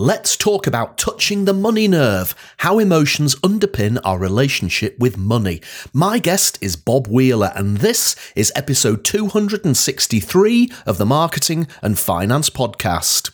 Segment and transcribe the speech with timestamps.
[0.00, 5.60] Let's talk about touching the money nerve, how emotions underpin our relationship with money.
[5.92, 12.48] My guest is Bob Wheeler, and this is episode 263 of the Marketing and Finance
[12.48, 13.30] Podcast.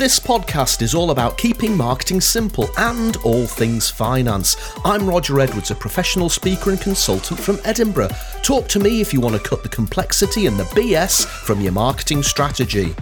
[0.00, 4.56] This podcast is all about keeping marketing simple and all things finance.
[4.82, 8.08] I'm Roger Edwards, a professional speaker and consultant from Edinburgh.
[8.42, 11.72] Talk to me if you want to cut the complexity and the BS from your
[11.72, 12.94] marketing strategy.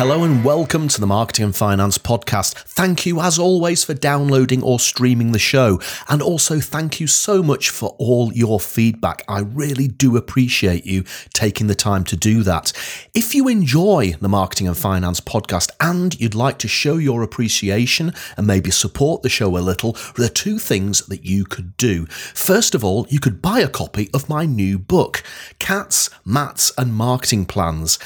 [0.00, 2.54] Hello and welcome to the Marketing and Finance Podcast.
[2.54, 5.78] Thank you, as always, for downloading or streaming the show.
[6.08, 9.22] And also, thank you so much for all your feedback.
[9.28, 11.04] I really do appreciate you
[11.34, 12.72] taking the time to do that.
[13.12, 18.14] If you enjoy the Marketing and Finance Podcast and you'd like to show your appreciation
[18.38, 22.06] and maybe support the show a little, there are two things that you could do.
[22.06, 25.22] First of all, you could buy a copy of my new book,
[25.58, 27.98] Cats, Mats, and Marketing Plans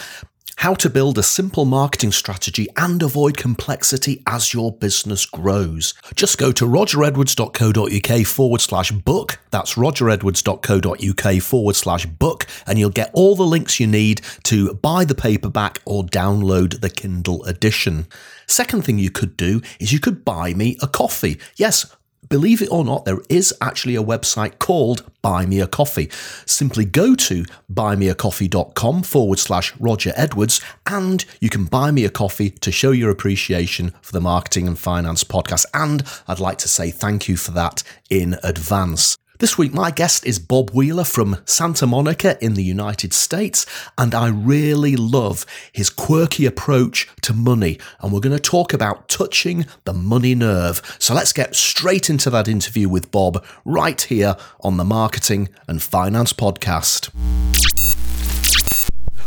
[0.56, 5.94] how to build a simple marketing strategy and avoid complexity as your business grows.
[6.14, 9.38] Just go to rogeredwards.co.uk forward slash book.
[9.50, 15.04] That's rogeredwards.co.uk forward slash book, and you'll get all the links you need to buy
[15.04, 18.06] the paperback or download the Kindle edition.
[18.46, 21.38] Second thing you could do is you could buy me a coffee.
[21.56, 21.94] Yes,
[22.28, 26.10] believe it or not, there is actually a website called Buy Me a Coffee.
[26.46, 32.50] Simply go to buymeacoffee.com forward slash Roger Edwards and you can buy me a coffee
[32.50, 35.66] to show your appreciation for the Marketing and Finance podcast.
[35.72, 39.16] And I'd like to say thank you for that in advance.
[39.40, 43.66] This week, my guest is Bob Wheeler from Santa Monica in the United States,
[43.98, 47.80] and I really love his quirky approach to money.
[48.00, 50.96] And we're going to talk about touching the money nerve.
[51.00, 55.82] So let's get straight into that interview with Bob right here on the Marketing and
[55.82, 57.10] Finance Podcast.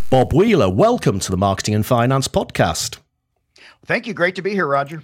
[0.09, 2.99] Bob Wheeler, welcome to the Marketing and Finance Podcast.
[3.85, 4.13] Thank you.
[4.13, 5.01] Great to be here, Roger.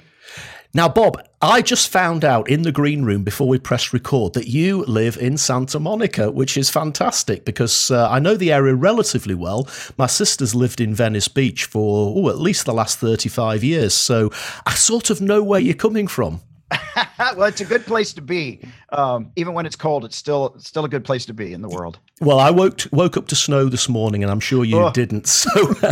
[0.76, 4.48] Now, Bob, I just found out in the green room before we press record that
[4.48, 9.36] you live in Santa Monica, which is fantastic because uh, I know the area relatively
[9.36, 9.68] well.
[10.00, 13.94] My sister's lived in Venice Beach for oh, at least the last 35 years.
[13.94, 14.32] So
[14.66, 16.42] I sort of know where you're coming from.
[17.36, 18.60] well, it's a good place to be.
[18.90, 21.70] Um, even when it's cold, it's still still a good place to be in the
[21.70, 22.00] world.
[22.20, 24.92] Well, I woke woke up to snow this morning, and I'm sure you oh.
[24.92, 25.28] didn't.
[25.28, 25.76] So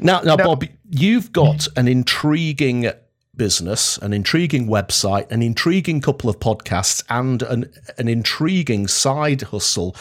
[0.00, 0.36] now, now, no.
[0.38, 2.90] Bob, you've got an intriguing
[3.36, 9.94] business, an intriguing website, an intriguing couple of podcasts, and an, an intriguing side hustle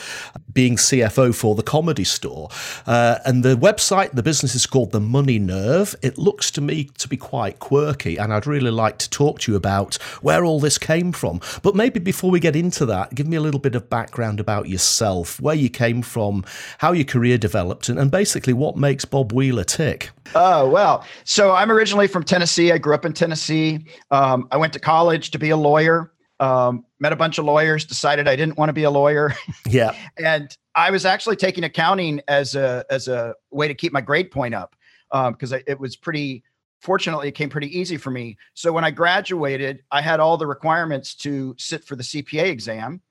[0.55, 2.49] being CFO for the comedy store.
[2.87, 5.93] Uh, and the website, the business is called The Money Nerve.
[6.01, 9.51] It looks to me to be quite quirky, and I'd really like to talk to
[9.51, 11.41] you about where all this came from.
[11.61, 14.67] But maybe before we get into that, give me a little bit of background about
[14.69, 16.45] yourself, where you came from,
[16.79, 20.09] how your career developed, and, and basically what makes Bob Wheeler tick.
[20.33, 21.05] Oh, well.
[21.25, 22.71] So I'm originally from Tennessee.
[22.71, 23.85] I grew up in Tennessee.
[24.09, 26.11] Um, I went to college to be a lawyer.
[26.39, 29.33] Um, met a bunch of lawyers, decided I didn't want to be a lawyer.
[29.67, 29.95] Yeah.
[30.17, 34.31] and I was actually taking accounting as a as a way to keep my grade
[34.31, 34.75] point up
[35.11, 36.43] because um, it was pretty
[36.81, 38.37] fortunately it came pretty easy for me.
[38.53, 43.01] So when I graduated, I had all the requirements to sit for the CPA exam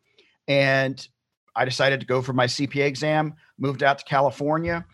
[0.47, 1.07] and
[1.57, 4.85] I decided to go for my CPA exam, moved out to California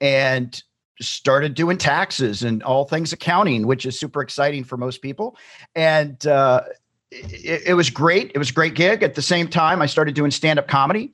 [0.00, 0.62] and
[1.00, 5.36] started doing taxes and all things accounting, which is super exciting for most people.
[5.74, 6.62] And uh,
[7.10, 8.32] it, it, was great.
[8.34, 9.02] It was a great gig.
[9.02, 11.12] At the same time, I started doing stand up comedy,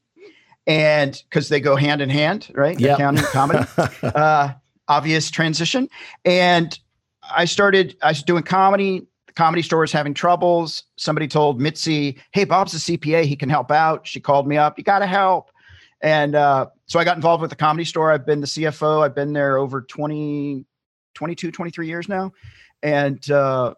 [0.67, 2.79] and because they go hand in hand, right?
[2.79, 2.97] Yeah,
[3.33, 3.67] comedy.
[4.03, 4.53] uh,
[4.89, 5.89] obvious transition.
[6.25, 6.79] And
[7.35, 7.97] I started.
[8.03, 9.07] I was doing comedy.
[9.27, 10.85] The comedy store was having troubles.
[10.97, 13.25] Somebody told Mitzi, "Hey, Bob's a CPA.
[13.25, 14.79] He can help out." She called me up.
[14.79, 15.51] You got to help.
[16.03, 18.13] And uh, so I got involved with the comedy store.
[18.13, 19.05] I've been the CFO.
[19.05, 20.65] I've been there over 20,
[21.15, 22.33] 22, 23 years now.
[22.83, 23.75] And uh,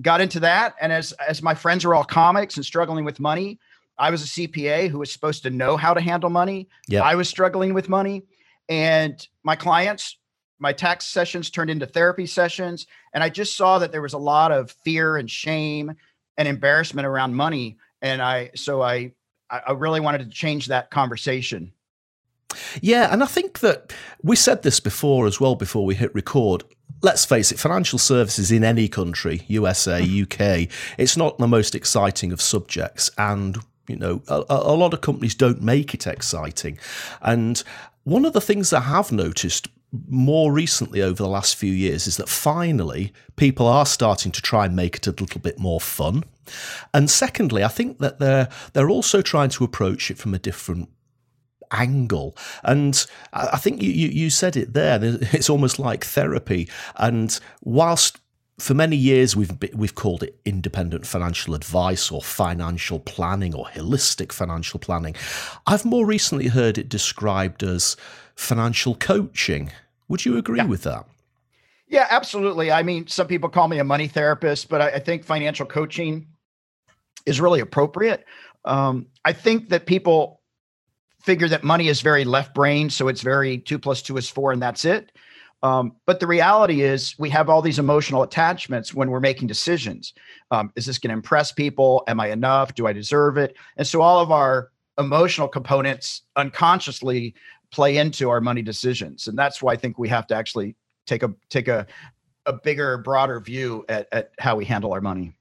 [0.00, 0.74] got into that.
[0.80, 3.58] And as, as my friends are all comics and struggling with money,
[3.98, 6.68] I was a CPA who was supposed to know how to handle money.
[6.88, 7.02] Yep.
[7.02, 8.22] I was struggling with money.
[8.68, 10.16] And my clients,
[10.58, 12.86] my tax sessions turned into therapy sessions.
[13.12, 15.94] And I just saw that there was a lot of fear and shame
[16.38, 17.76] and embarrassment around money.
[18.00, 19.12] And I, so I
[19.52, 21.72] I, really wanted to change that conversation.
[22.80, 23.92] Yeah, and I think that
[24.22, 26.64] we said this before as well before we hit record.
[27.02, 30.22] Let's face it, financial services in any country, USA, hmm.
[30.22, 30.68] UK,
[30.98, 33.10] it's not the most exciting of subjects.
[33.18, 33.58] And
[33.88, 36.78] you know, a, a, lot of companies don't make it exciting.
[37.20, 37.62] And
[38.04, 39.68] One of the things that I have noticed
[40.08, 44.64] more recently over the last few years is that finally people are starting to try
[44.64, 46.24] and make it a little bit more fun.
[46.92, 50.88] And secondly, I think that they're they're also trying to approach it from a different
[51.72, 52.36] angle.
[52.62, 55.00] And I think you, you, you said it there.
[55.32, 56.68] It's almost like therapy.
[56.96, 58.18] And whilst
[58.58, 64.30] for many years we've we've called it independent financial advice or financial planning or holistic
[64.30, 65.16] financial planning.
[65.66, 67.96] I've more recently heard it described as
[68.36, 69.72] financial coaching.
[70.08, 70.66] Would you agree yeah.
[70.66, 71.06] with that?
[71.88, 72.70] Yeah, absolutely.
[72.70, 76.28] I mean, some people call me a money therapist, but I, I think financial coaching
[77.26, 78.24] is really appropriate.
[78.64, 80.41] Um, I think that people
[81.22, 84.52] figure that money is very left brain, so it's very two plus two is four,
[84.52, 85.12] and that's it.
[85.62, 90.12] Um, but the reality is, we have all these emotional attachments when we're making decisions.
[90.50, 92.02] Um, is this going to impress people?
[92.08, 92.74] Am I enough?
[92.74, 93.56] Do I deserve it?
[93.76, 97.34] And so all of our emotional components unconsciously
[97.70, 100.76] play into our money decisions, and that's why I think we have to actually
[101.06, 101.86] take a take a
[102.46, 105.32] a bigger, broader view at, at how we handle our money.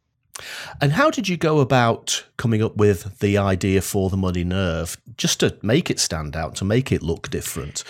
[0.79, 4.97] And how did you go about coming up with the idea for the money nerve,
[5.17, 7.83] just to make it stand out, to make it look different?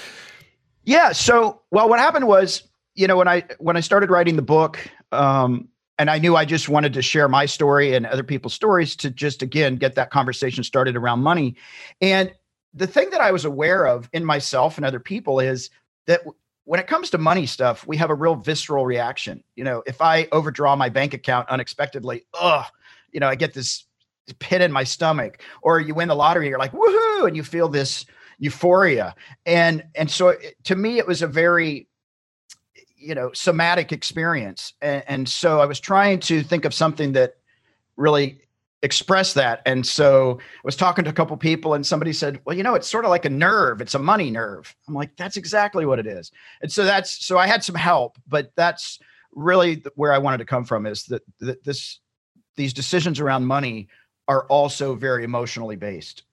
[0.84, 1.12] Yeah.
[1.12, 2.64] So, well, what happened was,
[2.96, 4.80] you know, when I when I started writing the book,
[5.12, 8.96] um, and I knew I just wanted to share my story and other people's stories
[8.98, 11.56] to just again get that conversation started around money.
[12.02, 12.34] And
[12.74, 15.70] the thing that I was aware of in myself and other people is
[16.08, 16.22] that
[16.66, 19.44] when it comes to money stuff, we have a real visceral reaction.
[19.56, 22.66] You know, if I overdraw my bank account unexpectedly, ugh,
[23.12, 23.86] you know, I get this
[24.40, 25.42] pit in my stomach.
[25.62, 28.06] Or you win the lottery, you're like, woohoo, and you feel this
[28.40, 29.16] euphoria.
[29.46, 31.88] And and so it, to me, it was a very
[33.02, 37.38] you know somatic experience and, and so i was trying to think of something that
[37.98, 38.40] really
[38.84, 39.62] express that.
[39.66, 42.74] And so I was talking to a couple people and somebody said, well, you know,
[42.74, 43.80] it's sort of like a nerve.
[43.82, 44.76] It's a money nerve.
[44.88, 46.32] I'm like, that's exactly what it is.
[46.62, 49.00] And so that's, so I had some help, but that's
[49.34, 52.00] really where I wanted to come from is that, that this,
[52.56, 53.88] these decisions around money
[54.28, 56.24] are also very emotionally based.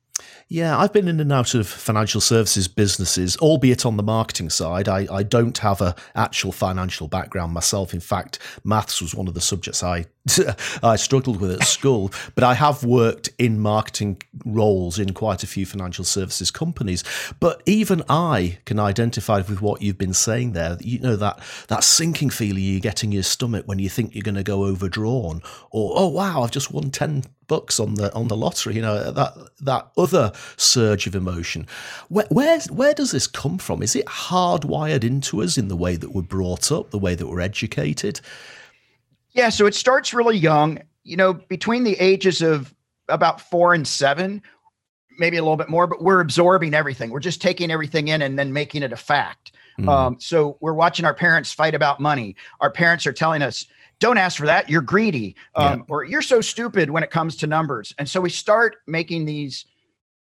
[0.50, 4.88] Yeah, I've been in and out of financial services businesses, albeit on the marketing side.
[4.88, 7.92] I, I don't have a actual financial background myself.
[7.92, 10.06] In fact, maths was one of the subjects I
[10.82, 15.46] I struggled with at school, but I have worked in marketing roles in quite a
[15.46, 17.04] few financial services companies.
[17.40, 20.76] But even I can identify with what you've been saying there.
[20.80, 24.22] You know that that sinking feeling you get in your stomach when you think you're
[24.22, 28.28] going to go overdrawn, or oh wow, I've just won ten bucks on the on
[28.28, 28.76] the lottery.
[28.76, 31.66] You know that that other surge of emotion.
[32.08, 33.82] Where where where does this come from?
[33.82, 37.26] Is it hardwired into us in the way that we're brought up, the way that
[37.26, 38.20] we're educated?
[39.32, 40.80] Yeah, so it starts really young.
[41.02, 42.74] You know, between the ages of
[43.08, 44.42] about four and seven,
[45.18, 47.10] maybe a little bit more, but we're absorbing everything.
[47.10, 49.52] We're just taking everything in and then making it a fact.
[49.78, 49.88] Mm.
[49.88, 52.36] Um, so we're watching our parents fight about money.
[52.60, 53.66] Our parents are telling us,
[54.00, 54.68] don't ask for that.
[54.68, 55.36] You're greedy.
[55.54, 55.84] Um, yeah.
[55.88, 57.94] Or you're so stupid when it comes to numbers.
[57.98, 59.66] And so we start making these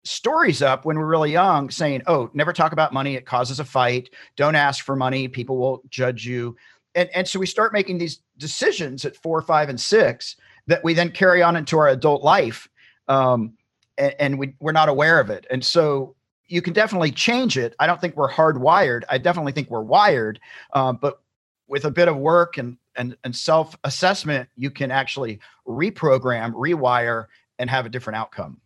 [0.04, 3.16] stories up when we're really young saying, oh, never talk about money.
[3.16, 4.10] It causes a fight.
[4.36, 5.28] Don't ask for money.
[5.28, 6.56] People will judge you
[6.96, 10.36] and and so we start making these decisions at four, five, and six
[10.68, 12.70] that we then carry on into our adult life,
[13.08, 13.54] um,
[13.98, 15.46] and, and we we're not aware of it.
[15.50, 16.16] And so
[16.48, 17.76] you can definitely change it.
[17.80, 19.04] I don't think we're hardwired.
[19.10, 20.40] I definitely think we're wired,
[20.74, 21.22] um, but
[21.68, 27.26] with a bit of work and and and self assessment, you can actually reprogram, rewire,
[27.60, 28.60] and have a different outcome.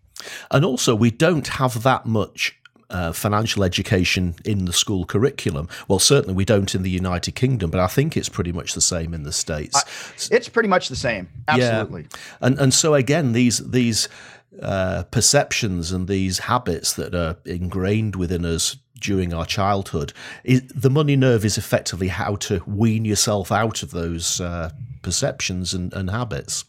[0.52, 2.58] And also, we don't have that much
[2.90, 5.68] uh, financial education in the school curriculum.
[5.88, 8.82] Well, certainly we don't in the United Kingdom, but I think it's pretty much the
[8.82, 9.84] same in the states.
[10.32, 11.30] it's pretty much the same.
[11.48, 12.04] Absolutely.
[12.04, 12.18] Yeah.
[12.42, 14.08] And and so again, these these
[14.62, 20.90] uh, perceptions and these habits that are ingrained within us during our childhood, is, the
[20.90, 24.72] money nerve is effectively how to wean yourself out of those uh,
[25.02, 26.66] perceptions and, and habits.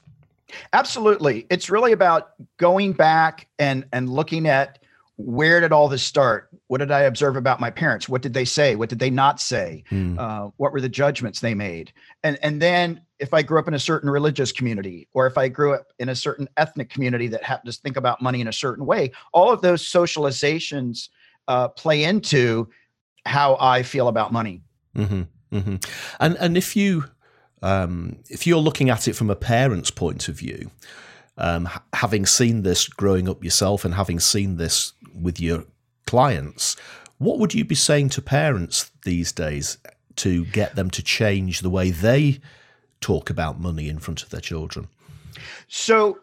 [0.73, 1.47] Absolutely.
[1.51, 4.79] It's really about going back and and looking at
[5.17, 6.49] where did all this start?
[6.67, 8.09] What did I observe about my parents?
[8.09, 8.77] What did they say?
[8.77, 9.83] What did they not say?
[9.91, 10.19] Mm.
[10.19, 11.93] Uh, what were the judgments they made?
[12.23, 15.49] And and then if I grew up in a certain religious community, or if I
[15.49, 18.53] grew up in a certain ethnic community that happened to think about money in a
[18.53, 21.09] certain way, all of those socializations
[21.49, 22.69] uh, play into
[23.25, 24.63] how I feel about money.
[24.97, 25.23] Mm-hmm,
[25.57, 25.77] mm-hmm.
[26.21, 27.05] And and if you
[27.63, 30.71] um, if you're looking at it from a parent's point of view,
[31.39, 35.65] um, having seen this growing up yourself and having seen this with your
[36.07, 36.77] clients,
[37.19, 39.79] what would you be saying to parents these days
[40.17, 42.41] to get them to change the way they
[43.01, 44.89] talk about money in front of their children?
[45.69, 46.19] So,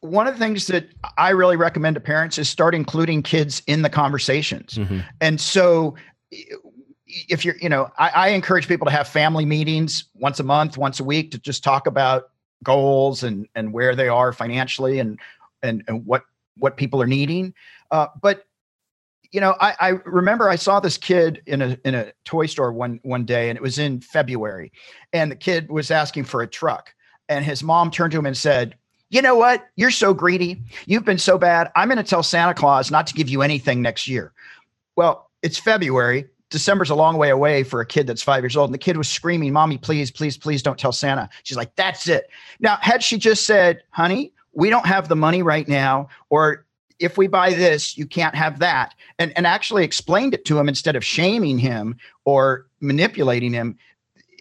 [0.00, 3.82] one of the things that I really recommend to parents is start including kids in
[3.82, 4.74] the conversations.
[4.74, 5.00] Mm-hmm.
[5.20, 5.96] And so
[6.30, 10.76] if you're, you know, I, I, encourage people to have family meetings once a month,
[10.76, 12.30] once a week to just talk about
[12.62, 15.18] goals and and where they are financially and
[15.62, 16.22] and, and what
[16.58, 17.54] what people are needing.
[17.90, 18.44] Uh, but
[19.32, 22.72] you know, I, I remember I saw this kid in a in a toy store
[22.72, 24.72] one one day, and it was in February,
[25.12, 26.94] and the kid was asking for a truck,
[27.28, 28.76] and his mom turned to him and said,
[29.10, 29.66] "You know what?
[29.76, 30.62] You're so greedy.
[30.86, 31.70] You've been so bad.
[31.76, 34.32] I'm going to tell Santa Claus not to give you anything next year."
[34.96, 36.26] Well, it's February.
[36.50, 38.70] December's a long way away for a kid that's five years old.
[38.70, 41.28] And the kid was screaming, Mommy, please, please, please don't tell Santa.
[41.42, 42.28] She's like, That's it.
[42.60, 46.64] Now, had she just said, Honey, we don't have the money right now, or
[46.98, 50.68] if we buy this, you can't have that, and, and actually explained it to him
[50.68, 53.76] instead of shaming him or manipulating him,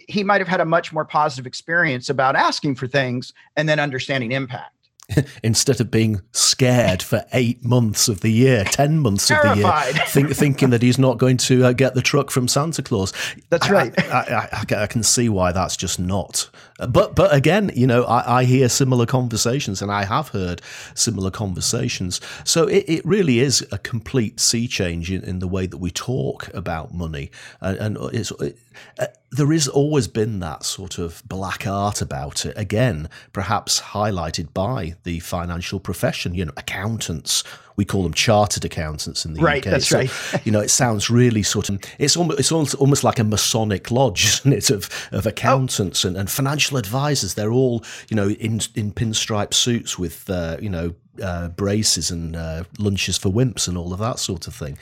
[0.08, 3.80] he might have had a much more positive experience about asking for things and then
[3.80, 4.76] understanding impact.
[5.44, 10.04] instead of being scared for eight months of the year, 10 months of the year,
[10.08, 13.14] think, thinking that he's not going to uh, get the truck from Santa Claus.
[13.50, 13.94] That's right.
[14.12, 16.50] I, I, I, I, can see why that's just not.
[16.90, 20.62] But but again, you know, I, hear similar conversations and I have heard
[20.94, 22.20] similar conversations.
[22.44, 25.92] So it, it really is a complete sea change in, in the way that we
[25.92, 27.32] talk about money.
[27.62, 28.32] And, and it's.
[28.32, 28.58] It,
[29.00, 32.54] uh, there has always been that sort of black art about it.
[32.58, 36.34] Again, perhaps highlighted by the financial profession.
[36.34, 37.44] You know, accountants.
[37.78, 39.72] We call them chartered accountants in the right, UK.
[39.72, 40.12] That's so, right.
[40.46, 41.82] you know, it sounds really sort of.
[42.00, 44.70] It's almost it's almost, almost like a Masonic lodge, isn't it?
[44.70, 46.10] Of of accountants oh.
[46.10, 47.34] and, and financial advisors.
[47.34, 52.36] They're all you know in in pinstripe suits with uh, you know uh, braces and
[52.36, 54.78] uh, lunches for wimps and all of that sort of thing.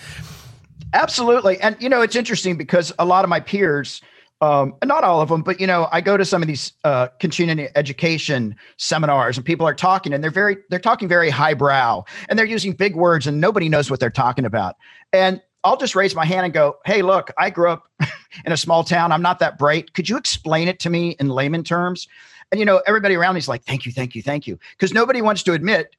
[0.94, 1.60] Absolutely.
[1.60, 4.02] And, you know, it's interesting because a lot of my peers,
[4.44, 7.08] um, not all of them, but, you know, I go to some of these uh,
[7.22, 12.38] continuing education seminars and people are talking and they're very, they're talking very highbrow and
[12.38, 14.76] they're using big words and nobody knows what they're talking about.
[15.14, 17.90] And I'll just raise my hand and go, Hey, look, I grew up
[18.46, 19.14] in a small town.
[19.14, 19.94] I'm not that bright.
[19.94, 22.10] Could you explain it to me in layman terms?
[22.52, 24.60] And, you know, everybody around me is like, Thank you, thank you, thank you.
[24.72, 25.96] Because nobody wants to admit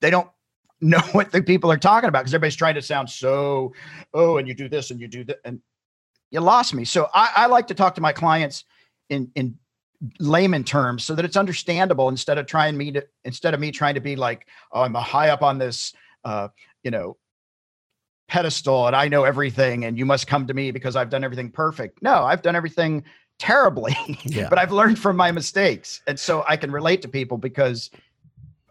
[0.00, 0.28] they don't
[0.80, 3.72] know what the people are talking about because everybody's trying to sound so,
[4.14, 5.38] oh, and you do this and you do that.
[5.44, 5.60] And
[6.30, 6.84] you lost me.
[6.84, 8.64] So I, I like to talk to my clients
[9.08, 9.56] in, in
[10.20, 13.94] layman terms so that it's understandable instead of trying me to, instead of me trying
[13.94, 15.92] to be like, oh, I'm a high up on this,
[16.24, 16.48] uh,
[16.82, 17.16] you know,
[18.28, 21.50] pedestal and I know everything and you must come to me because I've done everything
[21.50, 22.02] perfect.
[22.02, 23.04] No, I've done everything
[23.38, 24.48] terribly, yeah.
[24.48, 26.02] but I've learned from my mistakes.
[26.06, 27.90] And so I can relate to people because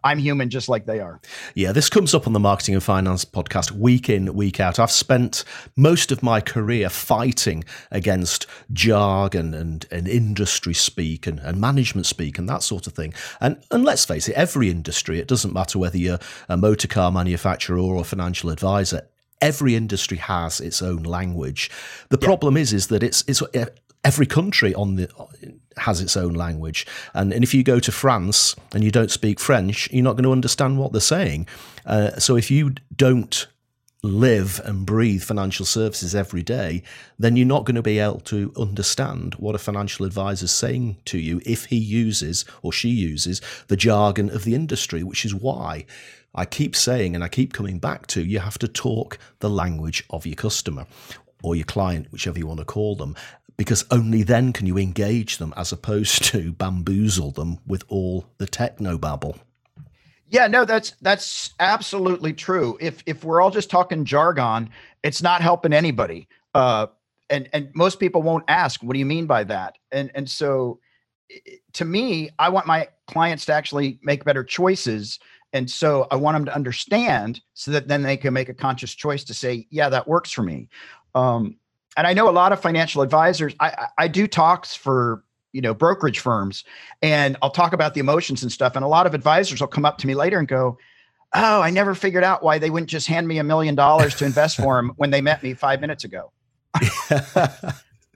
[0.04, 1.20] I'm human just like they are.
[1.54, 4.78] Yeah, this comes up on the Marketing and Finance podcast week in, week out.
[4.78, 5.44] I've spent
[5.76, 12.38] most of my career fighting against jargon and, and industry speak and, and management speak
[12.38, 13.12] and that sort of thing.
[13.40, 17.10] And, and let's face it, every industry, it doesn't matter whether you're a motor car
[17.10, 19.08] manufacturer or a financial advisor,
[19.40, 21.70] every industry has its own language.
[22.10, 22.26] The yeah.
[22.26, 23.66] problem is, is that it's, it's uh,
[24.04, 25.10] every country on the
[25.80, 26.86] has its own language.
[27.14, 30.24] And, and if you go to France and you don't speak French, you're not going
[30.24, 31.46] to understand what they're saying.
[31.86, 33.46] Uh, so if you don't
[34.02, 36.82] live and breathe financial services every day,
[37.18, 40.96] then you're not going to be able to understand what a financial advisor is saying
[41.04, 45.34] to you if he uses or she uses the jargon of the industry, which is
[45.34, 45.84] why
[46.34, 50.04] I keep saying and I keep coming back to you have to talk the language
[50.10, 50.86] of your customer
[51.42, 53.16] or your client, whichever you want to call them
[53.58, 58.46] because only then can you engage them as opposed to bamboozle them with all the
[58.46, 59.36] techno babble.
[60.30, 62.78] Yeah, no, that's that's absolutely true.
[62.80, 64.70] If if we're all just talking jargon,
[65.02, 66.28] it's not helping anybody.
[66.54, 66.86] Uh,
[67.30, 70.80] and and most people won't ask, "What do you mean by that?" And and so,
[71.72, 75.18] to me, I want my clients to actually make better choices,
[75.54, 78.94] and so I want them to understand, so that then they can make a conscious
[78.94, 80.68] choice to say, "Yeah, that works for me."
[81.14, 81.56] Um,
[81.96, 83.54] and I know a lot of financial advisors.
[83.60, 86.64] I, I do talks for you know brokerage firms,
[87.02, 88.76] and I'll talk about the emotions and stuff.
[88.76, 90.78] And a lot of advisors will come up to me later and go,
[91.34, 94.24] "Oh, I never figured out why they wouldn't just hand me a million dollars to
[94.24, 96.32] invest for them when they met me five minutes ago."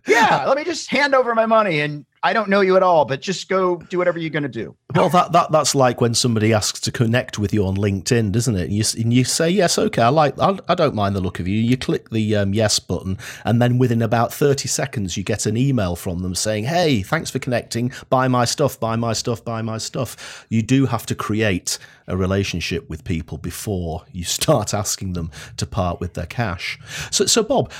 [0.06, 3.04] yeah, let me just hand over my money and I don't know you at all,
[3.04, 4.76] but just go do whatever you're going to do.
[4.94, 8.54] Well, that, that that's like when somebody asks to connect with you on LinkedIn, doesn't
[8.54, 8.64] it?
[8.64, 11.40] And you, and you say yes, okay, I like, I, I don't mind the look
[11.40, 11.59] of you.
[11.59, 15.56] You click the um, yes button, and then within about thirty seconds, you get an
[15.56, 17.92] email from them saying, "Hey, thanks for connecting.
[18.09, 18.78] Buy my stuff.
[18.78, 19.44] Buy my stuff.
[19.44, 24.75] Buy my stuff." You do have to create a relationship with people before you start
[24.75, 26.78] asking them to part with their cash.
[27.11, 27.73] So, so Bob,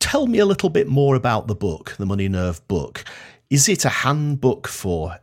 [0.00, 3.04] tell me a little bit more about the book, the Money Nerve book.
[3.50, 5.18] Is it a handbook for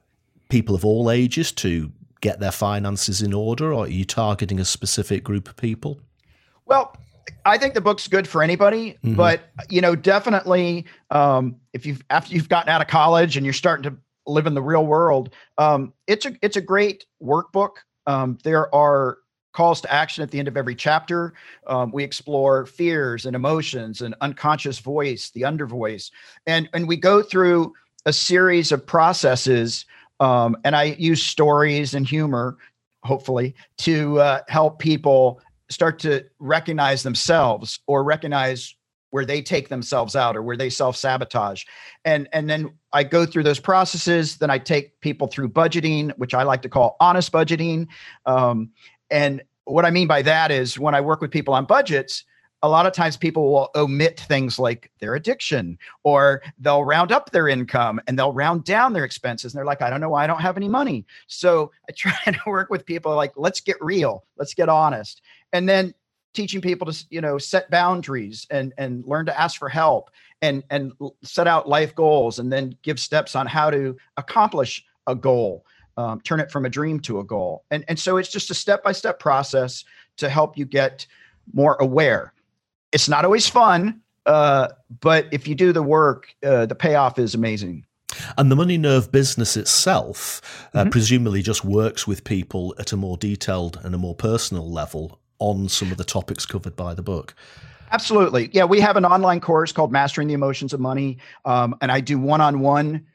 [0.49, 1.91] people of all ages to
[2.21, 5.99] get their finances in order, or are you targeting a specific group of people?
[6.65, 6.95] Well,
[7.45, 9.15] I think the book's good for anybody, mm-hmm.
[9.15, 13.53] but you know, definitely um, if you've after you've gotten out of college and you're
[13.53, 17.77] starting to live in the real world, um, it's a it's a great workbook.
[18.07, 19.19] Um, there are
[19.55, 21.33] calls to action at the end of every chapter.
[21.65, 26.11] Um, we explore fears and emotions and unconscious voice, the undervoice,
[26.45, 27.73] and and we go through
[28.05, 29.85] a series of processes.
[30.19, 32.57] Um, and I use stories and humor,
[33.03, 38.75] hopefully, to uh, help people start to recognize themselves or recognize
[39.15, 41.63] where they take themselves out or where they self-sabotage
[42.03, 46.33] and and then i go through those processes then i take people through budgeting which
[46.33, 47.87] i like to call honest budgeting
[48.25, 48.69] um,
[49.09, 52.23] and what i mean by that is when i work with people on budgets
[52.65, 57.29] a lot of times people will omit things like their addiction or they'll round up
[57.29, 59.53] their income and they'll round down their expenses.
[59.53, 61.05] And they're like i don't know why i don't have any money.
[61.27, 64.25] So i try to work with people like let's get real.
[64.37, 65.21] Let's get honest.
[65.53, 65.93] And then
[66.33, 70.09] teaching people to you know set boundaries and and learn to ask for help
[70.41, 75.13] and and set out life goals and then give steps on how to accomplish a
[75.13, 75.65] goal
[75.97, 78.53] um, turn it from a dream to a goal and and so it's just a
[78.53, 79.83] step by step process
[80.17, 81.05] to help you get
[81.53, 82.33] more aware
[82.95, 84.69] it's not always fun, uh,
[85.01, 87.85] but if you do the work, uh, the payoff is amazing.
[88.37, 90.41] And the Money Nerve business itself,
[90.73, 90.89] uh, mm-hmm.
[90.91, 95.67] presumably, just works with people at a more detailed and a more personal level on
[95.67, 97.35] some of the topics covered by the book.
[97.91, 98.49] Absolutely.
[98.53, 101.17] Yeah, we have an online course called Mastering the Emotions of Money.
[101.43, 103.05] Um, and I do one on one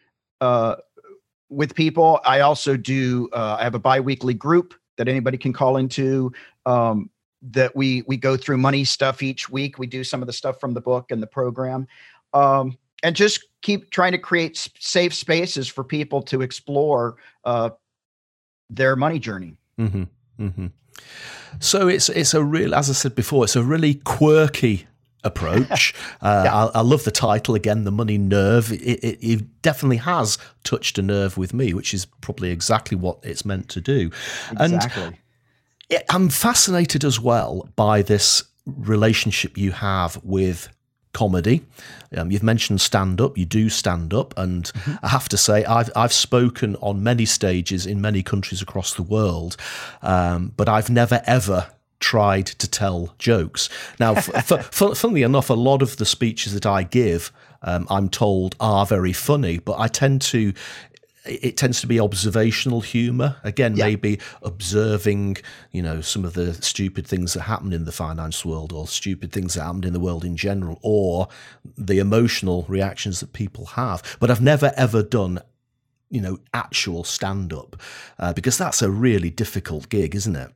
[1.51, 2.21] with people.
[2.25, 6.33] I also do, uh, I have a bi weekly group that anybody can call into.
[6.65, 7.11] Um,
[7.43, 9.79] that we we go through money stuff each week.
[9.79, 11.87] We do some of the stuff from the book and the program,
[12.35, 17.71] um, and just keep trying to create safe spaces for people to explore uh,
[18.69, 19.57] their money journey.
[19.79, 20.03] Mm-hmm,
[20.39, 20.67] mm-hmm.
[21.61, 24.87] So it's it's a real, as I said before, it's a really quirky
[25.25, 25.95] approach.
[26.23, 26.55] Uh, yeah.
[26.55, 28.73] I, I, love the title again, the money nerve.
[28.73, 33.19] It, it, it, definitely has touched a nerve with me, which is probably exactly what
[33.23, 34.11] it's meant to do.
[34.51, 35.19] Exactly.
[35.91, 40.69] And I'm fascinated as well by this relationship you have with
[41.13, 41.65] comedy.
[42.17, 43.37] Um, you've mentioned stand up.
[43.37, 45.05] You do stand up, and mm-hmm.
[45.05, 49.03] I have to say, I've I've spoken on many stages in many countries across the
[49.03, 49.57] world,
[50.03, 53.69] um, but I've never ever tried to tell jokes.
[53.99, 57.33] Now, f- f- funnily enough, a lot of the speeches that I give.
[57.63, 60.55] Um, I'm told are very funny, but I tend to
[61.27, 63.85] it tends to be observational humor again yeah.
[63.85, 65.37] maybe observing
[65.71, 69.31] you know some of the stupid things that happen in the finance world or stupid
[69.31, 71.29] things that happened in the world in general or
[71.77, 75.39] the emotional reactions that people have but i've never ever done
[76.09, 77.77] you know actual stand up
[78.19, 80.51] uh, because that's a really difficult gig isn't it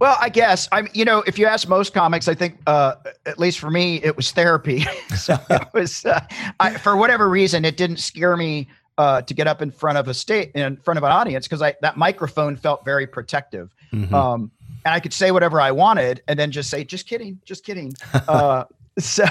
[0.00, 0.88] well, I guess I'm.
[0.92, 2.94] You know, if you ask most comics, I think, uh,
[3.26, 4.80] at least for me, it was therapy.
[5.16, 6.24] so it was, uh,
[6.60, 10.08] I, for whatever reason, it didn't scare me uh, to get up in front of
[10.08, 13.74] a state in front of an audience because I that microphone felt very protective.
[13.92, 14.14] Mm-hmm.
[14.14, 14.50] Um,
[14.84, 17.92] and I could say whatever I wanted and then just say, just kidding, just kidding.
[18.28, 18.64] uh,
[18.98, 19.24] so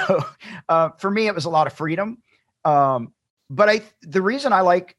[0.70, 2.18] uh, for me, it was a lot of freedom.
[2.66, 3.14] Um,
[3.50, 4.96] but I the reason I like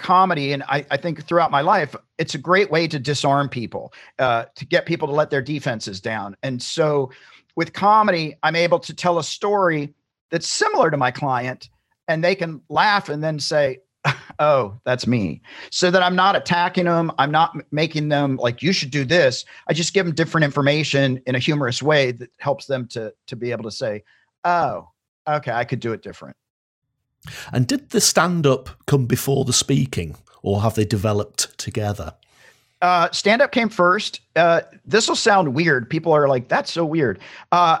[0.00, 3.92] comedy and I, I, think throughout my life it's a great way to disarm people
[4.18, 7.10] uh, to get people to let their defenses down and so
[7.56, 9.94] with comedy i'm able to tell a story
[10.30, 11.68] that's similar to my client
[12.10, 13.78] and they can laugh and then say,
[14.40, 15.40] oh, that's me.
[15.70, 17.12] So that I'm not attacking them.
[17.18, 19.44] I'm not making them like, you should do this.
[19.68, 23.36] I just give them different information in a humorous way that helps them to, to
[23.36, 24.02] be able to say,
[24.44, 24.88] oh,
[25.28, 26.36] okay, I could do it different.
[27.52, 32.14] And did the stand up come before the speaking or have they developed together?
[32.82, 34.20] Uh, stand up came first.
[34.36, 35.88] Uh, this will sound weird.
[35.88, 37.18] People are like, that's so weird.
[37.52, 37.78] Uh,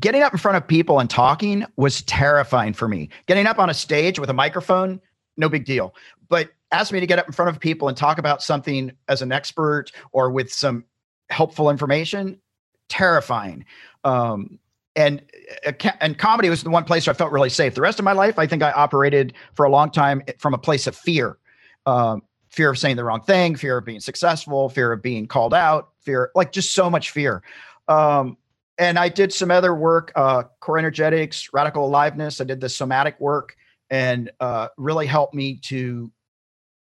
[0.00, 3.10] getting up in front of people and talking was terrifying for me.
[3.26, 5.00] Getting up on a stage with a microphone,
[5.36, 5.94] no big deal.
[6.28, 9.20] But ask me to get up in front of people and talk about something as
[9.20, 10.84] an expert or with some
[11.28, 12.40] helpful information,
[12.88, 13.64] terrifying.
[14.04, 14.58] Um,
[14.96, 15.22] and
[15.66, 17.74] uh, and comedy was the one place where I felt really safe.
[17.74, 20.58] The rest of my life, I think I operated for a long time from a
[20.58, 21.38] place of fear,
[21.84, 25.54] um, fear of saying the wrong thing, fear of being successful, fear of being called
[25.54, 27.42] out, fear like just so much fear.
[27.86, 28.38] Um,
[28.78, 32.40] and I did some other work, uh, core energetics, radical aliveness.
[32.40, 33.56] I did the somatic work
[33.90, 36.10] and uh, really helped me to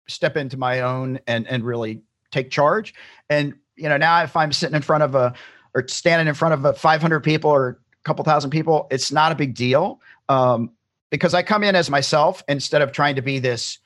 [0.08, 2.94] step into my own and and really take charge.
[3.28, 5.32] And you know, now if I'm sitting in front of a
[5.74, 9.34] or standing in front of a 500 people or couple thousand people, it's not a
[9.34, 10.70] big deal um,
[11.10, 13.78] because I come in as myself instead of trying to be this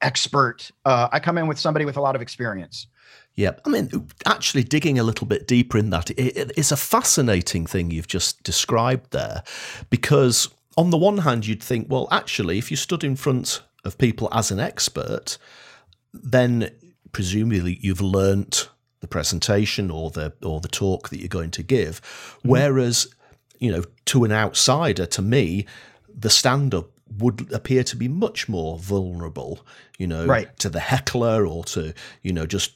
[0.00, 0.70] expert.
[0.84, 2.86] Uh, I come in with somebody with a lot of experience.
[3.34, 7.66] Yeah, I mean, actually digging a little bit deeper in that, it, it's a fascinating
[7.66, 9.44] thing you've just described there,
[9.90, 13.96] because on the one hand, you'd think, well, actually, if you stood in front of
[13.96, 15.38] people as an expert,
[16.12, 16.70] then
[17.12, 18.68] presumably you've learnt
[19.00, 22.48] the presentation or the or the talk that you're going to give, mm-hmm.
[22.48, 23.06] whereas
[23.58, 25.66] you know, to an outsider, to me,
[26.08, 29.60] the stand up would appear to be much more vulnerable,
[29.98, 30.56] you know, right.
[30.58, 32.74] to the heckler or to, you know, just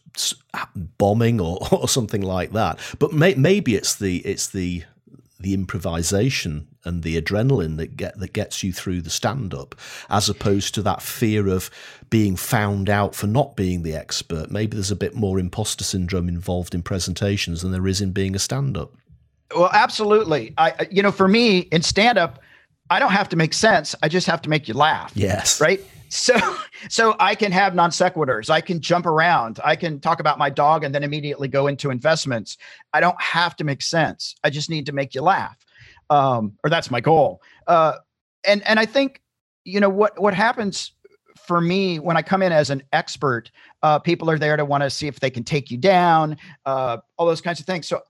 [0.98, 2.78] bombing or, or something like that.
[2.98, 4.84] But may, maybe it's the it's the
[5.42, 9.74] the improvisation and the adrenaline that get that gets you through the stand up
[10.08, 11.68] as opposed to that fear of
[12.10, 16.28] being found out for not being the expert maybe there's a bit more imposter syndrome
[16.28, 18.92] involved in presentations than there is in being a stand up
[19.56, 22.40] well absolutely i you know for me in stand up
[22.92, 23.94] I don't have to make sense.
[24.02, 25.12] I just have to make you laugh.
[25.14, 25.62] Yes.
[25.62, 25.82] Right.
[26.10, 26.36] So,
[26.90, 28.50] so I can have non sequiturs.
[28.50, 29.60] I can jump around.
[29.64, 32.58] I can talk about my dog and then immediately go into investments.
[32.92, 34.34] I don't have to make sense.
[34.44, 35.56] I just need to make you laugh,
[36.10, 37.40] um, or that's my goal.
[37.66, 37.94] Uh,
[38.44, 39.22] and and I think
[39.64, 40.92] you know what what happens
[41.46, 43.50] for me when I come in as an expert.
[43.82, 46.36] Uh, people are there to want to see if they can take you down,
[46.66, 47.88] uh, all those kinds of things.
[47.88, 48.02] So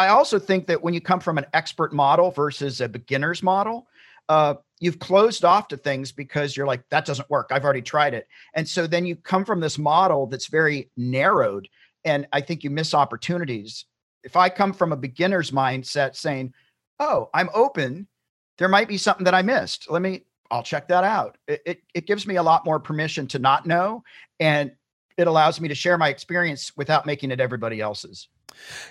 [0.00, 3.86] I also think that when you come from an expert model versus a beginner's model,
[4.30, 7.50] uh, you've closed off to things because you're like, that doesn't work.
[7.52, 8.26] I've already tried it.
[8.54, 11.68] And so then you come from this model that's very narrowed.
[12.06, 13.84] And I think you miss opportunities.
[14.24, 16.54] If I come from a beginner's mindset saying,
[16.98, 18.06] oh, I'm open,
[18.56, 19.90] there might be something that I missed.
[19.90, 21.36] Let me, I'll check that out.
[21.46, 24.02] It, it, it gives me a lot more permission to not know.
[24.38, 24.72] And
[25.18, 28.28] it allows me to share my experience without making it everybody else's.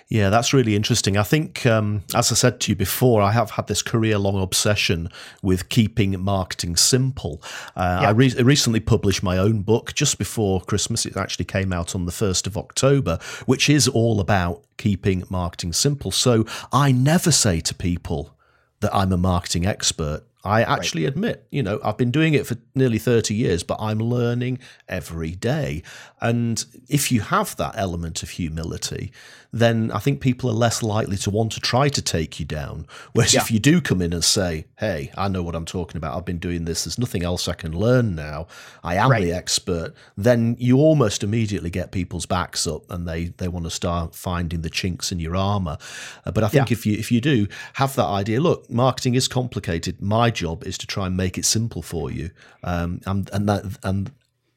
[0.08, 1.16] Yeah, that's really interesting.
[1.16, 4.40] I think, um, as I said to you before, I have had this career long
[4.40, 5.08] obsession
[5.42, 7.40] with keeping marketing simple.
[7.76, 8.08] Uh, yeah.
[8.08, 11.06] I re- recently published my own book just before Christmas.
[11.06, 15.72] It actually came out on the 1st of October, which is all about keeping marketing
[15.72, 16.10] simple.
[16.10, 18.34] So I never say to people
[18.80, 20.24] that I'm a marketing expert.
[20.42, 21.10] I actually right.
[21.12, 25.32] admit, you know, I've been doing it for nearly 30 years, but I'm learning every
[25.32, 25.82] day.
[26.20, 29.12] And if you have that element of humility,
[29.52, 32.86] then I think people are less likely to want to try to take you down.
[33.12, 33.40] Whereas yeah.
[33.40, 36.24] if you do come in and say, hey, I know what I'm talking about, I've
[36.24, 38.46] been doing this, there's nothing else I can learn now,
[38.84, 39.22] I am right.
[39.22, 43.70] the expert, then you almost immediately get people's backs up and they, they want to
[43.70, 45.78] start finding the chinks in your armor.
[46.24, 46.74] Uh, but I think yeah.
[46.74, 50.00] if you if you do have that idea, look, marketing is complicated.
[50.00, 52.30] My job is to try and make it simple for you.
[52.64, 54.10] Um, and, and that and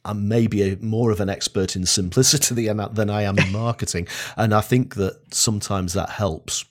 [0.06, 4.08] I'm maybe a, more of an expert in simplicity than I am in marketing.
[4.38, 6.66] and I think that sometimes that helps.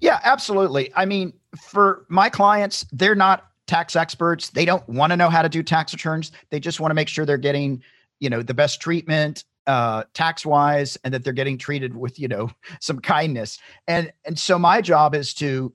[0.00, 0.92] Yeah, absolutely.
[0.94, 4.50] I mean, for my clients, they're not tax experts.
[4.50, 6.32] They don't want to know how to do tax returns.
[6.50, 7.82] They just want to make sure they're getting,
[8.20, 12.28] you know, the best treatment uh, tax wise and that they're getting treated with, you
[12.28, 13.58] know, some kindness.
[13.86, 15.72] And and so my job is to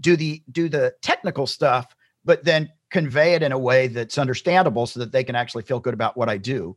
[0.00, 1.94] do the do the technical stuff,
[2.24, 5.80] but then convey it in a way that's understandable so that they can actually feel
[5.80, 6.76] good about what I do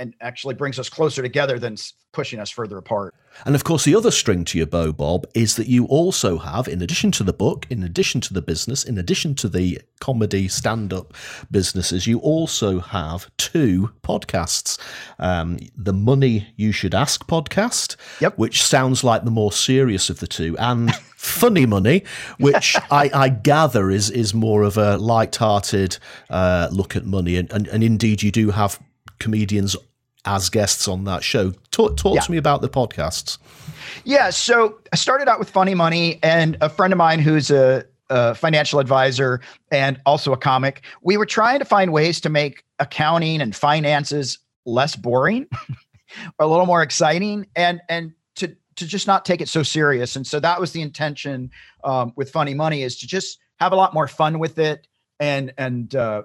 [0.00, 1.76] and actually brings us closer together than
[2.12, 3.14] pushing us further apart.
[3.44, 6.66] And of course, the other string to your bow, Bob, is that you also have,
[6.66, 10.48] in addition to the book, in addition to the business, in addition to the comedy
[10.48, 11.14] stand up
[11.50, 14.78] businesses, you also have two podcasts
[15.18, 18.36] um, the Money You Should Ask podcast, yep.
[18.38, 22.04] which sounds like the more serious of the two, and Funny Money,
[22.38, 25.98] which I, I, gather is is more of a light-hearted
[26.30, 28.80] uh, look at money, and, and, and indeed you do have
[29.18, 29.76] comedians
[30.24, 31.52] as guests on that show.
[31.70, 32.20] Talk, talk yeah.
[32.20, 33.38] to me about the podcasts.
[34.04, 37.84] Yeah, so I started out with Funny Money, and a friend of mine who's a,
[38.08, 40.82] a financial advisor and also a comic.
[41.02, 45.46] We were trying to find ways to make accounting and finances less boring,
[46.38, 50.16] a little more exciting, and and to to just not take it so serious.
[50.16, 51.50] And so that was the intention
[51.84, 54.86] um, with Funny Money is to just have a lot more fun with it
[55.20, 56.22] and and uh,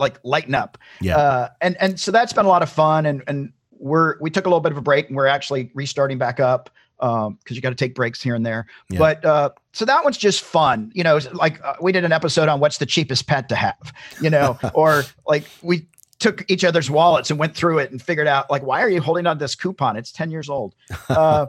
[0.00, 0.78] like lighten up.
[1.00, 1.16] Yeah.
[1.16, 3.06] Uh, and and so that's been a lot of fun.
[3.06, 6.18] And and we're we took a little bit of a break and we're actually restarting
[6.18, 8.66] back up because um, you got to take breaks here and there.
[8.90, 8.98] Yeah.
[8.98, 11.18] But uh, so that one's just fun, you know.
[11.32, 14.58] Like uh, we did an episode on what's the cheapest pet to have, you know,
[14.74, 15.86] or like we
[16.18, 19.00] took each other's wallets and went through it and figured out like why are you
[19.00, 19.96] holding on this coupon?
[19.96, 20.74] It's ten years old.
[21.08, 21.46] Uh,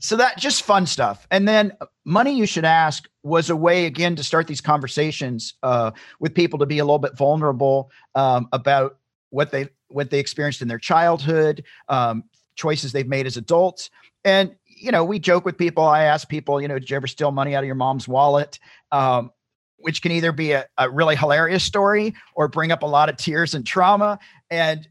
[0.00, 1.72] so that just fun stuff and then
[2.08, 6.58] money you should ask was a way again to start these conversations uh, with people
[6.58, 8.98] to be a little bit vulnerable um, about
[9.30, 12.24] what they what they experienced in their childhood um,
[12.56, 13.90] choices they've made as adults.
[14.24, 15.84] And you know we joke with people.
[15.84, 18.58] I ask people you know did you ever steal money out of your mom's wallet?
[18.90, 19.30] Um,
[19.76, 23.16] which can either be a, a really hilarious story or bring up a lot of
[23.16, 24.18] tears and trauma.
[24.50, 24.88] And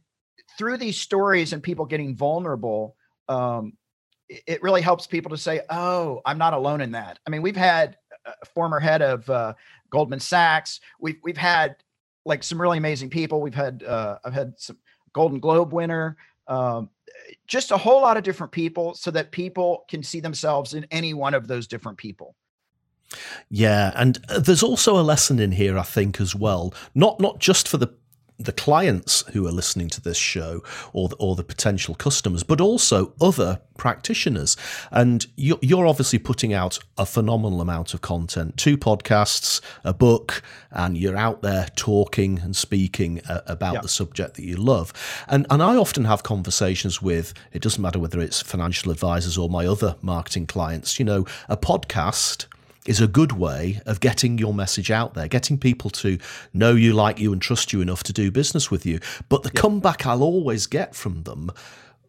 [0.58, 2.96] through these stories and people getting vulnerable,
[3.28, 3.74] um,
[4.30, 7.56] it really helps people to say, "Oh, I'm not alone in that." I mean, we've
[7.56, 9.54] had a former head of uh,
[9.90, 10.80] Goldman Sachs.
[11.00, 11.78] We've we've had
[12.26, 13.42] like some really amazing people.
[13.42, 14.78] We've had uh, I've had some
[15.14, 16.90] Golden Globe winner, um,
[17.48, 21.14] just a whole lot of different people, so that people can see themselves in any
[21.14, 22.36] one of those different people.
[23.50, 26.74] Yeah, and uh, there's also a lesson in here, I think, as well.
[26.94, 27.94] Not not just for the
[28.40, 30.62] the clients who are listening to this show
[30.94, 34.56] or the, or the potential customers, but also other practitioners.
[34.92, 40.44] And you're, you're obviously putting out a phenomenal amount of content two podcasts, a book,
[40.72, 43.82] and you're out there talking and speaking uh, about yeah.
[43.82, 44.94] the subject that you love.
[45.28, 49.50] And, and I often have conversations with, it doesn't matter whether it's financial advisors or
[49.50, 52.46] my other marketing clients, you know, a podcast
[52.88, 56.18] is a good way of getting your message out there, getting people to
[56.54, 59.00] know you, like you, and trust you enough to do business with you.
[59.30, 61.52] But the comeback I'll always get from them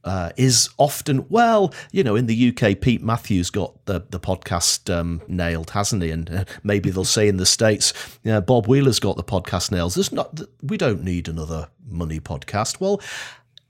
[0.05, 4.93] uh, is often, well, you know, in the UK, Pete Matthews got the, the podcast
[4.95, 6.11] um, nailed, hasn't he?
[6.11, 9.71] And uh, maybe they'll say in the States, you know, Bob Wheeler's got the podcast
[9.71, 9.95] nails.
[9.95, 12.81] There's not, we don't need another money podcast.
[12.81, 13.01] Well,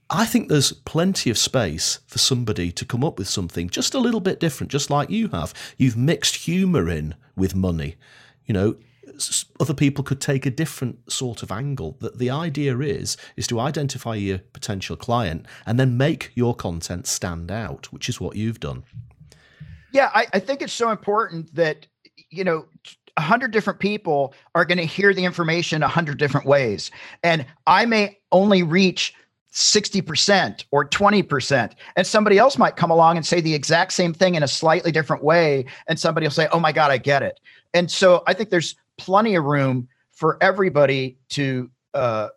[0.09, 3.99] I think there's plenty of space for somebody to come up with something just a
[3.99, 5.53] little bit different, just like you have.
[5.77, 7.95] You've mixed humour in with money.
[8.45, 8.75] You know,
[9.59, 11.97] other people could take a different sort of angle.
[11.99, 17.05] That the idea is is to identify your potential client and then make your content
[17.05, 18.83] stand out, which is what you've done.
[19.91, 21.85] Yeah, I, I think it's so important that
[22.31, 22.65] you know
[23.15, 26.89] a hundred different people are going to hear the information a hundred different ways,
[27.23, 29.13] and I may only reach
[29.51, 31.71] 60% or 20%.
[31.95, 34.91] And somebody else might come along and say the exact same thing in a slightly
[34.91, 35.65] different way.
[35.87, 37.39] And somebody will say, oh my God, I get it.
[37.73, 42.29] And so I think there's plenty of room for everybody to uh,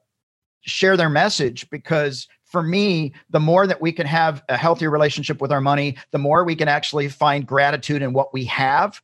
[0.63, 5.41] share their message because for me, the more that we can have a healthier relationship
[5.41, 9.01] with our money, the more we can actually find gratitude in what we have.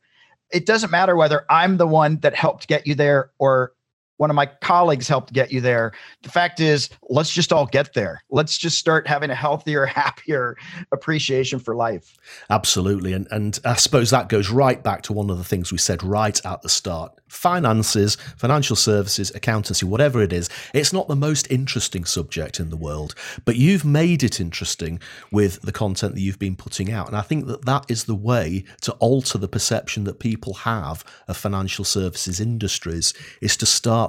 [0.51, 3.73] It doesn't matter whether I'm the one that helped get you there or
[4.19, 5.93] one of my colleagues helped get you there.
[6.23, 8.21] The fact is, let's just all get there.
[8.29, 10.57] Let's just start having a healthier, happier
[10.91, 12.17] appreciation for life.
[12.49, 13.13] Absolutely.
[13.13, 16.03] And and I suppose that goes right back to one of the things we said
[16.03, 17.13] right at the start.
[17.29, 22.75] Finances, financial services, accountancy, whatever it is, it's not the most interesting subject in the
[22.75, 24.99] world, but you've made it interesting
[25.31, 27.07] with the content that you've been putting out.
[27.07, 31.05] And I think that that is the way to alter the perception that people have
[31.27, 34.08] of financial services industries is to start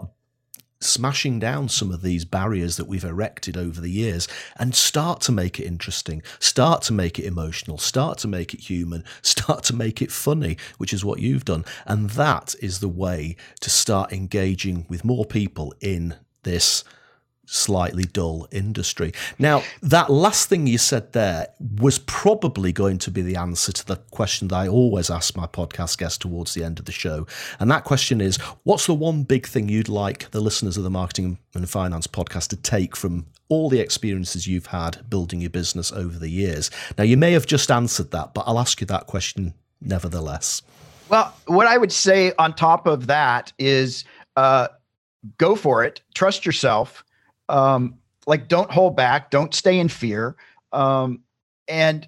[0.81, 5.33] smashing down some of these barriers that we've erected over the years and start to
[5.33, 9.75] make it interesting, start to make it emotional, start to make it human, start to
[9.75, 11.65] make it funny, which is what you've done.
[11.87, 16.85] And that is the way to start engaging with more people in this
[17.51, 19.13] slightly dull industry.
[19.37, 21.49] Now, that last thing you said there
[21.81, 25.47] was probably going to be the answer to the question that I always ask my
[25.47, 27.27] podcast guests towards the end of the show.
[27.59, 30.91] And that question is what's the one big thing you'd like the listeners of the
[30.91, 35.91] Marketing and Finance podcast to take from all the experiences you've had building your business
[35.91, 36.71] over the years?
[36.97, 40.63] Now, you may have just answered that, but I'll ask you that question nevertheless.
[41.09, 44.05] Well, what I would say on top of that is
[44.37, 44.69] uh,
[45.39, 47.03] go for it, trust yourself
[47.51, 50.37] um, like don't hold back don't stay in fear.
[50.73, 51.21] Um,
[51.69, 52.07] and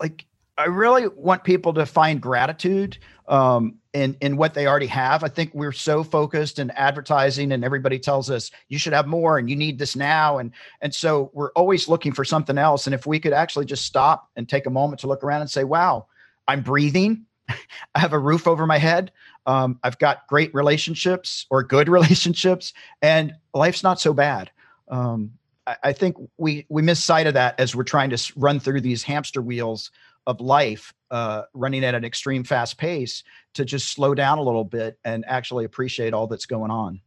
[0.00, 2.98] like i really want people to find gratitude
[3.28, 5.24] um, in in what they already have.
[5.24, 9.38] I think we're so focused in advertising and everybody tells us you should have more
[9.38, 10.38] and you need this now.
[10.38, 12.86] And and so we're always looking for something else.
[12.86, 15.50] And if we could actually just stop and take a moment to look around and
[15.50, 16.06] say wow
[16.46, 17.24] i'm breathing.
[17.94, 19.12] I have a roof over my head.
[19.46, 24.50] Um, I've got great relationships or good relationships, and life's not so bad.
[24.88, 25.32] Um,
[25.66, 28.80] I, I, think we we miss sight of that as we're trying to run through
[28.80, 29.90] these hamster wheels
[30.26, 33.22] of life, uh, running at an extreme fast pace.
[33.54, 37.00] To just slow down a little bit and actually appreciate all that's going on.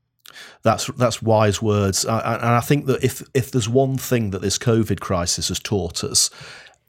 [0.63, 4.57] That's that's wise words, and I think that if if there's one thing that this
[4.57, 6.29] COVID crisis has taught us,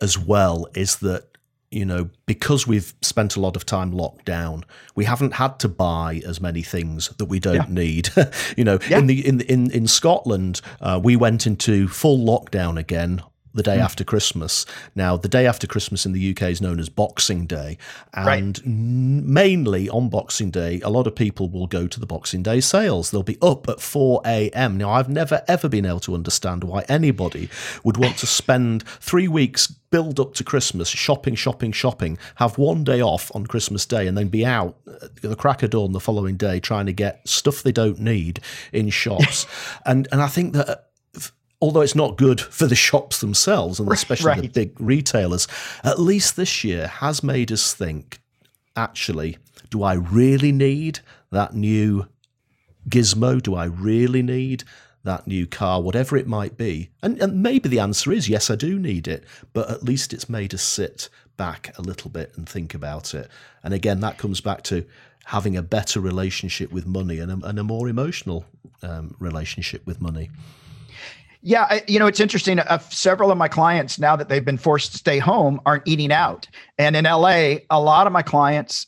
[0.01, 1.38] as well, is that
[1.71, 5.69] you know, because we've spent a lot of time locked down, we haven't had to
[5.69, 7.65] buy as many things that we don't yeah.
[7.69, 8.09] need.
[8.57, 8.99] you know, yeah.
[8.99, 13.23] in the in in in Scotland, uh, we went into full lockdown again
[13.55, 13.83] the day mm.
[13.83, 14.67] after Christmas.
[14.95, 17.79] Now, the day after Christmas in the UK is known as Boxing Day.
[18.15, 18.67] And right.
[18.67, 23.11] mainly on Boxing Day, a lot of people will go to the Boxing Day sales.
[23.11, 24.77] They'll be up at 4 a.m.
[24.77, 27.49] Now, I've never, ever been able to understand why anybody
[27.85, 32.85] would want to spend three weeks build up to Christmas, shopping, shopping, shopping, have one
[32.85, 36.01] day off on Christmas Day, and then be out at the crack of dawn the
[36.01, 38.41] following day trying to get stuff they don't need
[38.73, 39.47] in shops.
[39.87, 40.88] and and I think that
[41.61, 44.43] although it's not good for the shops themselves and especially right.
[44.43, 45.49] the big retailers,
[45.83, 48.21] at least this year has made us think
[48.77, 49.39] actually,
[49.71, 52.07] do I really need that new
[52.89, 53.43] gizmo?
[53.43, 54.65] Do I really need
[55.05, 56.91] that new car, whatever it might be?
[57.03, 60.29] And, and maybe the answer is yes, I do need it, but at least it's
[60.29, 63.29] made us sit back a little bit and think about it.
[63.63, 64.85] And again, that comes back to
[65.27, 68.47] having a better relationship with money and a, and a more emotional
[68.83, 70.31] um, relationship with money.
[71.41, 72.59] Yeah, I, you know, it's interesting.
[72.59, 76.13] Uh, several of my clients, now that they've been forced to stay home, aren't eating
[76.13, 76.49] out.
[76.79, 78.87] And in LA, a lot of my clients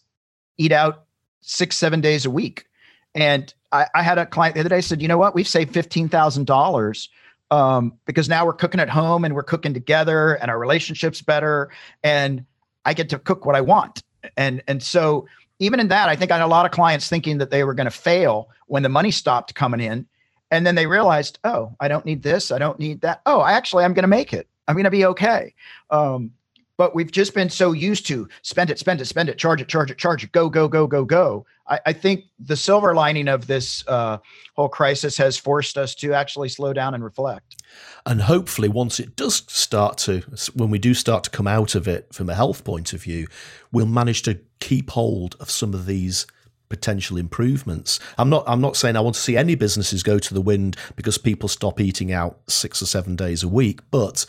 [0.58, 1.04] eat out
[1.40, 2.66] six, seven days a week.
[3.14, 5.34] And I, I had a client the other day said, you know what?
[5.34, 7.08] We've saved $15,000
[7.50, 11.70] um, because now we're cooking at home and we're cooking together and our relationship's better.
[12.02, 12.44] And
[12.84, 14.02] I get to cook what I want.
[14.36, 15.26] And, and so
[15.60, 17.74] even in that, I think I had a lot of clients thinking that they were
[17.74, 20.06] going to fail when the money stopped coming in
[20.50, 22.50] and then they realized, oh, I don't need this.
[22.50, 23.22] I don't need that.
[23.26, 24.48] Oh, actually, I'm going to make it.
[24.66, 25.54] I'm going to be okay.
[25.90, 26.32] Um,
[26.76, 29.68] but we've just been so used to spend it, spend it, spend it, charge it,
[29.68, 31.44] charge it, charge it, go, go, go, go, go.
[31.68, 34.16] I, I think the silver lining of this uh,
[34.56, 37.62] whole crisis has forced us to actually slow down and reflect.
[38.06, 40.22] And hopefully, once it does start to,
[40.54, 43.26] when we do start to come out of it from a health point of view,
[43.70, 46.26] we'll manage to keep hold of some of these
[46.70, 48.00] potential improvements.
[48.16, 50.76] I'm not I'm not saying I want to see any businesses go to the wind
[50.96, 54.24] because people stop eating out 6 or 7 days a week, but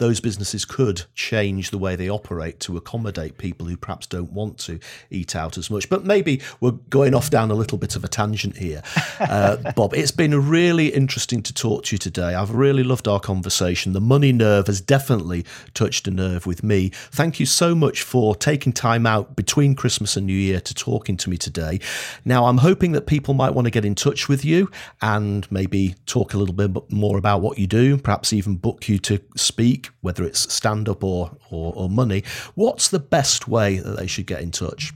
[0.00, 4.56] those businesses could change the way they operate to accommodate people who perhaps don't want
[4.56, 5.90] to eat out as much.
[5.90, 8.82] But maybe we're going off down a little bit of a tangent here.
[9.20, 12.34] Uh, Bob, it's been really interesting to talk to you today.
[12.34, 13.92] I've really loved our conversation.
[13.92, 16.88] The money nerve has definitely touched a nerve with me.
[17.12, 21.18] Thank you so much for taking time out between Christmas and New Year to talking
[21.18, 21.78] to me today.
[22.24, 24.70] Now, I'm hoping that people might want to get in touch with you
[25.02, 28.98] and maybe talk a little bit more about what you do, perhaps even book you
[29.00, 32.24] to speak whether it's stand up or, or, or money,
[32.54, 34.92] what's the best way that they should get in touch?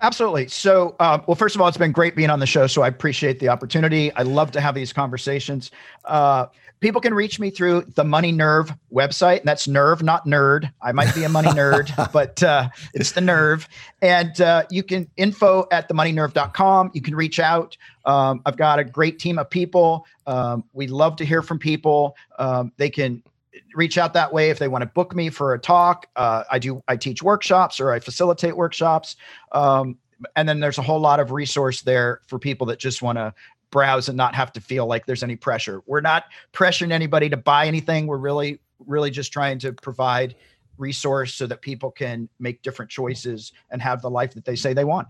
[0.00, 0.46] Absolutely.
[0.48, 2.68] So, uh, well, first of all, it's been great being on the show.
[2.68, 4.12] So I appreciate the opportunity.
[4.12, 5.72] I love to have these conversations.
[6.04, 6.46] Uh,
[6.78, 9.40] people can reach me through the Money Nerve website.
[9.40, 10.72] And that's nerve, not nerd.
[10.80, 13.68] I might be a money nerd, but uh, it's the nerve.
[14.00, 16.92] And uh, you can info at themoneynerve.com.
[16.94, 17.76] You can reach out.
[18.04, 20.06] Um, I've got a great team of people.
[20.26, 22.16] Um, we love to hear from people.
[22.38, 23.22] Um, they can
[23.74, 26.06] reach out that way if they want to book me for a talk.
[26.16, 29.16] Uh, I do I teach workshops or I facilitate workshops,
[29.52, 29.98] um,
[30.36, 33.34] and then there's a whole lot of resource there for people that just want to
[33.70, 35.82] browse and not have to feel like there's any pressure.
[35.86, 38.06] We're not pressuring anybody to buy anything.
[38.06, 40.36] We're really really just trying to provide
[40.78, 44.72] resource so that people can make different choices and have the life that they say
[44.72, 45.08] they want.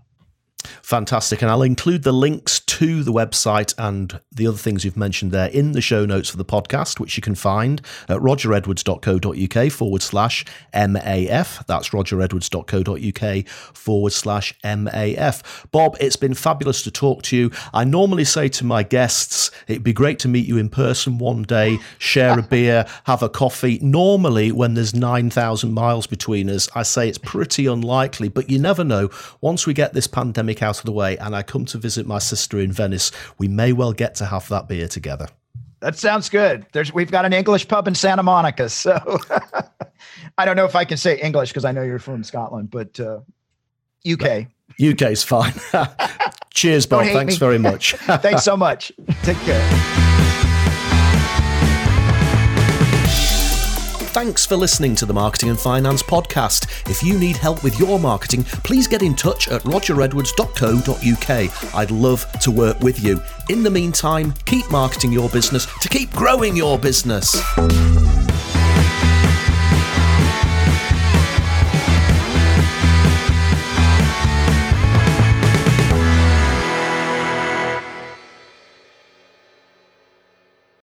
[0.81, 1.41] Fantastic.
[1.41, 5.49] And I'll include the links to the website and the other things you've mentioned there
[5.49, 10.45] in the show notes for the podcast, which you can find at rogeredwards.co.uk forward slash
[10.73, 11.65] MAF.
[11.65, 15.65] That's rogeredwards.co.uk forward slash MAF.
[15.71, 17.51] Bob, it's been fabulous to talk to you.
[17.73, 21.43] I normally say to my guests, it'd be great to meet you in person one
[21.43, 23.79] day, share a beer, have a coffee.
[23.81, 28.83] Normally, when there's 9,000 miles between us, I say it's pretty unlikely, but you never
[28.83, 29.09] know.
[29.41, 32.05] Once we get this pandemic pandemic out of the way and I come to visit
[32.05, 35.27] my sister in Venice, we may well get to have that beer together.
[35.79, 36.65] That sounds good.
[36.73, 39.19] There's we've got an English pub in Santa Monica, so
[40.37, 42.99] I don't know if I can say English because I know you're from Scotland, but
[42.99, 43.19] uh,
[44.09, 44.47] UK.
[44.81, 45.53] UK's fine.
[46.53, 47.05] Cheers, Bob.
[47.05, 47.39] Thanks me.
[47.39, 47.93] very much.
[47.95, 48.91] Thanks so much.
[49.23, 50.08] Take care.
[54.19, 56.89] Thanks for listening to the Marketing and Finance podcast.
[56.89, 61.73] If you need help with your marketing, please get in touch at rogeredwards.co.uk.
[61.73, 63.23] I'd love to work with you.
[63.47, 67.41] In the meantime, keep marketing your business to keep growing your business.